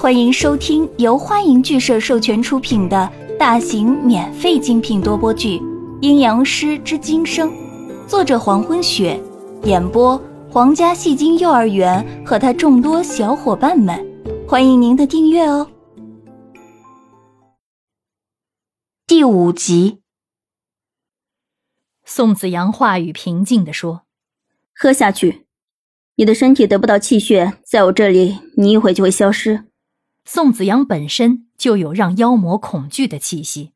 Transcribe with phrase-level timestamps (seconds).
[0.00, 5.58] 欢迎收听由欢迎剧社授权出品的大型免费精品多播剧
[6.00, 7.50] 《阴阳师之今生》，
[8.06, 9.22] 作者黄昏雪，
[9.64, 10.18] 演播
[10.50, 14.02] 皇家戏精幼儿园和他众多小伙伴们。
[14.48, 15.70] 欢迎您的订阅哦。
[19.06, 20.00] 第五集，
[22.06, 24.04] 宋子阳话语平静地说
[24.74, 25.44] ：“喝下去。”
[26.16, 29.66] 你的身体得不到气血，在我这里，你一会就会消失。
[30.32, 33.72] 宋子阳本身就有让妖魔恐惧的气息，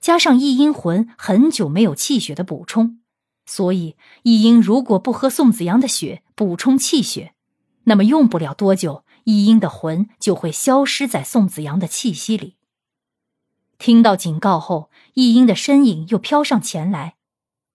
[0.00, 3.00] 加上异阴魂很久没有气血的补充，
[3.44, 7.34] 所以异阴如果不喝宋子阳的血补充气血，
[7.84, 12.56] 那么用不了多久，异阴的魂就会消失在宋子阳的气息里。
[13.76, 17.16] 听到警告后，异阴的身影又飘上前来。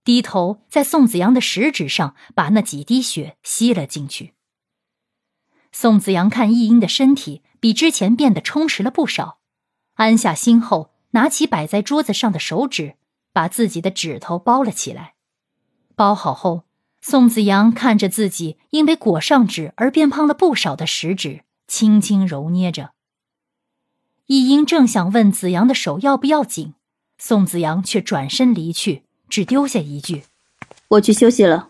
[0.04, 4.34] 低头在宋子阳的食指上把那几滴血吸了进去。
[5.72, 9.40] 宋子阳看易英的身体比之前变得充实了不少，
[9.96, 12.96] 安下心后，拿起摆在桌子上的手指，
[13.34, 15.14] 把自己的指头包了起来。
[15.96, 16.66] 包好后，
[17.02, 22.92] 宋子阳看着自己因为裹上纸而变胖了不少的食指，轻轻揉捏着。
[24.28, 26.74] 易英正想问子阳的手要不要紧，
[27.18, 29.04] 宋子阳却转身离去。
[29.30, 30.24] 只丢下一句
[30.90, 31.70] ：“我去休息了。”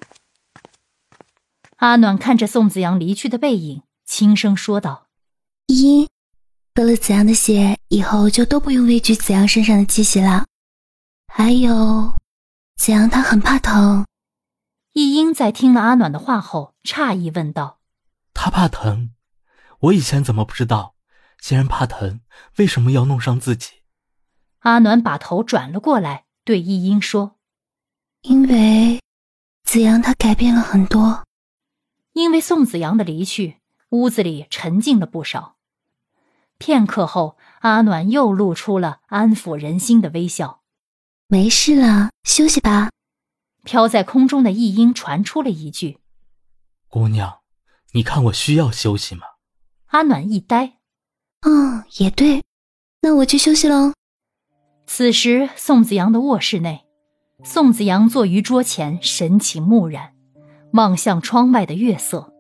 [1.78, 5.07] 阿暖看着宋子阳离去的背影，轻声说道
[5.68, 6.10] ：“依依，
[6.74, 10.46] 得了子阳的血以后，就都不用畏惧子阳身上的气息了。
[11.28, 12.16] 还有，
[12.78, 14.06] 子阳他很怕疼。”
[14.94, 17.80] 一英在听了阿暖的话后，诧异问道
[18.34, 19.12] ：“他怕疼？
[19.80, 20.96] 我以前怎么不知道？
[21.40, 22.22] 既然怕疼，
[22.56, 23.84] 为什么要弄伤自己？”
[24.60, 27.38] 阿暖把头转了过来，对一英说。
[28.22, 29.02] 因为
[29.64, 31.26] 子阳他改变了很多。
[32.14, 33.58] 因为宋子阳的离去，
[33.90, 35.57] 屋子里沉静了不少。
[36.58, 40.62] 片刻后，阿暖又露出了安抚人心的微笑。
[41.28, 42.90] 没事了，休息吧。
[43.64, 46.00] 飘在空中的一音传出了一句
[46.88, 47.40] ：“姑娘，
[47.92, 49.24] 你看我需要休息吗？”
[49.88, 50.78] 阿暖一呆
[51.46, 52.44] ：“嗯，也对，
[53.02, 53.94] 那我去休息喽。”
[54.88, 56.86] 此时，宋子阳的卧室内。
[57.44, 60.14] 宋子阳坐于桌前，神情木然，
[60.72, 62.34] 望向窗外的月色，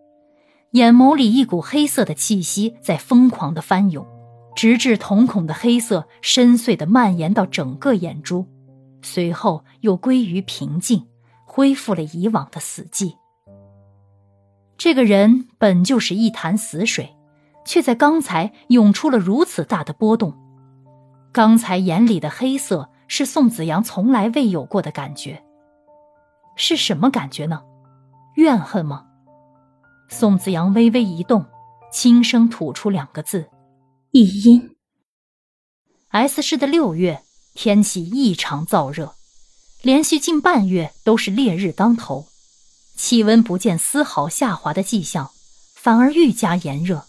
[0.72, 4.05] 眼眸里一股黑色的气息在疯狂的翻涌，
[4.55, 8.45] 直至瞳孔的黑色深邃的蔓延到整个眼珠，
[9.01, 11.07] 随后又归于平静，
[11.45, 13.16] 恢复了以往的死寂。
[14.77, 17.16] 这个人本就是一潭死水，
[17.66, 20.33] 却在刚才涌出了如此大的波动，
[21.31, 22.89] 刚才眼里的黑色。
[23.09, 25.41] 是宋子阳从来未有过的感觉。
[26.57, 27.61] 是什么感觉呢？
[28.35, 29.06] 怨恨吗？
[30.09, 31.45] 宋子阳微微一动，
[31.91, 33.50] 轻声吐出两个字
[34.12, 34.75] ：“一音。”
[36.09, 37.22] S 市的六月
[37.53, 39.13] 天气异常燥热，
[39.81, 42.28] 连续近半月都是烈日当头，
[42.95, 45.29] 气温不见丝毫下滑的迹象，
[45.75, 47.06] 反而愈加炎热。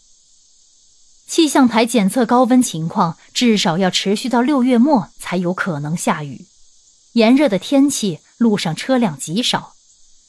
[1.26, 6.47] 气象台检测高温情况，至少要持续到六月末才有可能下雨。
[7.12, 9.75] 炎热的天气，路上车辆极少。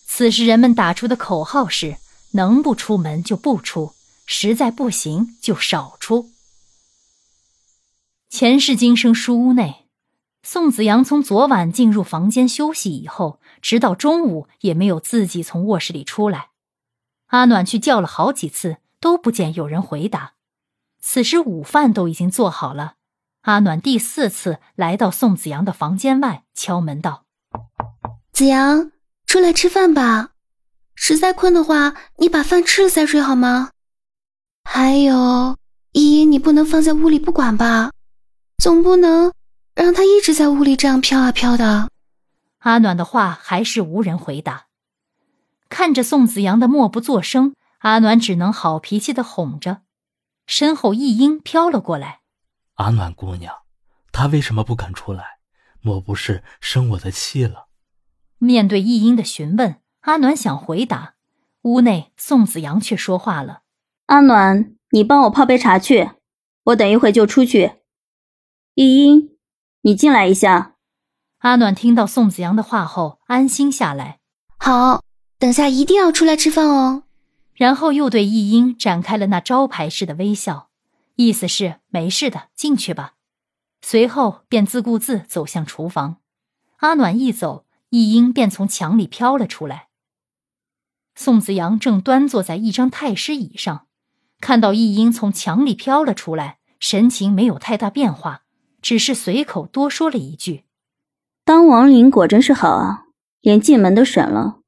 [0.07, 1.97] 此时人们打出的口号是：
[2.31, 3.93] 能不出门就不出，
[4.25, 6.29] 实在不行就少出。
[8.29, 9.87] 前世今生书屋内，
[10.43, 16.49] 宋子阳从昨晚进入房间休息以后，直到中午也没有自己从卧室里出来。
[17.27, 20.33] 阿暖去叫了好几次，都不见有人回答。
[21.01, 22.95] 此时午饭都已经做好了，
[23.41, 27.25] 阿暖第四次来到宋子阳的房间外敲门道
[28.31, 28.91] ：“子阳，
[29.25, 30.31] 出来吃饭吧。
[31.01, 33.71] 实在困的话，你把饭吃了再睡好吗？
[34.65, 35.57] 还有，
[35.93, 37.91] 依依，你不能放在屋里不管吧？
[38.57, 39.31] 总不能
[39.73, 41.87] 让他一直在屋里这样飘啊飘的。”
[42.59, 44.65] 阿暖的话还是无人回答。
[45.69, 49.81] 看着宋子阳的默不作声，阿暖只能好脾气的哄着。
[50.47, 52.19] 身后一鹰飘了过来，
[52.75, 53.55] 阿暖姑娘，
[54.11, 55.39] 她为什么不敢出来？
[55.79, 57.67] 莫不是生我的气了？
[58.37, 61.15] 面对一鹰的询问，阿暖想回答，
[61.63, 63.63] 屋内宋子阳却说话了
[64.07, 66.11] ：“阿暖，你帮我泡杯茶去，
[66.63, 67.73] 我等一会就出去。
[68.75, 69.31] 一英，
[69.81, 70.75] 你进来一下。”
[71.39, 74.19] 阿暖听到宋子阳的话后，安心下来。
[74.57, 75.03] 好，
[75.37, 77.03] 等下一定要出来吃饭哦。
[77.53, 80.69] 然后又对易英展开了那招牌式的微笑，
[81.15, 83.15] 意思是没事的，进去吧。
[83.81, 86.17] 随后便自顾自走向厨房。
[86.77, 89.88] 阿暖一走，易英便从墙里飘了出来。
[91.21, 93.87] 宋子阳正端坐在一张太师椅上，
[94.39, 98.43] 看到易英从墙里飘了出来，神情没有太大变化，
[98.81, 100.63] 只是随口多说了一句
[101.43, 103.07] ：“当亡灵果真是好啊，
[103.41, 104.61] 连进门都省了。”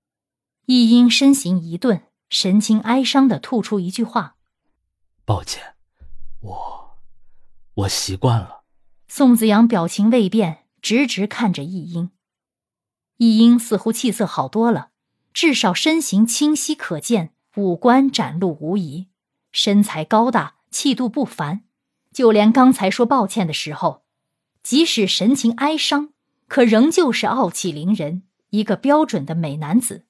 [0.68, 4.36] 易英身形一顿，神情哀伤的吐出一句话
[5.24, 5.76] ：“抱歉，
[6.42, 6.98] 我
[7.76, 8.64] 我习惯了。”
[9.08, 12.12] 宋子阳表情未变，直直看着易英。
[13.16, 14.90] 易英似乎气色好多了，
[15.34, 19.08] 至少身形清晰可见，五官展露无遗，
[19.52, 21.62] 身材高大，气度不凡。
[22.14, 24.04] 就连刚才说抱歉的时候，
[24.62, 26.10] 即使神情哀伤，
[26.48, 30.06] 可仍旧是傲气凌人，一个标准的美男子。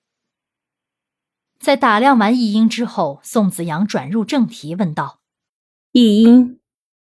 [1.60, 5.20] 在打量完易英之后，宋子阳转入正题，问道
[5.94, 6.60] ：“易英，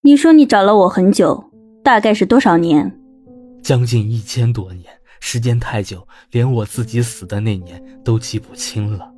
[0.01, 1.53] 你说你找了我很久，
[1.85, 3.01] 大概是多少年
[3.63, 9.13] ？”“将近一千多年。”时间太久，连我自己死的那年都记不清了。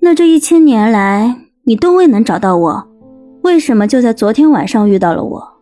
[0.00, 2.88] 那这一千年来，你都未能找到我，
[3.42, 5.54] 为什么就在昨天晚上遇到了我？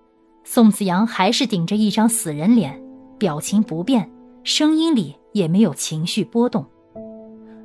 [0.45, 2.81] 宋子阳还是顶着一张死人脸，
[3.19, 4.11] 表情不变，
[4.43, 6.65] 声音里也没有情绪波动。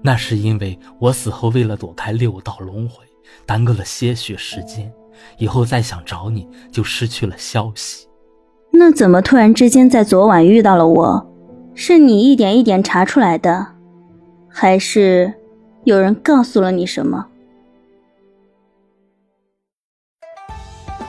[0.04, 3.04] 那是因为我死后为了躲开六道轮回，
[3.46, 4.92] 耽搁了些许时间，
[5.38, 8.08] 以后再想找你就失去了消息。
[8.72, 11.31] 那怎么突然之间在昨晚遇到了我？
[11.74, 13.68] 是你一点一点查出来的，
[14.48, 15.34] 还是
[15.84, 17.26] 有人告诉了你什么？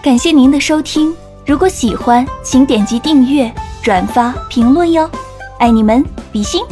[0.02, 1.14] 感谢您的收听，
[1.46, 5.08] 如果喜欢，请点击订阅、转发、评论哟，
[5.58, 6.62] 爱你们，比心。